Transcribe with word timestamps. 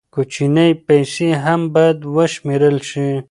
کوچنۍ 0.13 0.71
پیسې 0.87 1.29
هم 1.43 1.61
باید 1.73 1.97
وشمېرل 2.15 2.77
شي. 2.89 3.11